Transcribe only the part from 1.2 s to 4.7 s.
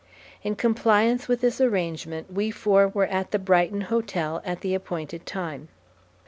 with this arrangement we four were at the Brighton hotel at